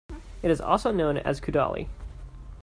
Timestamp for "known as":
0.91-1.39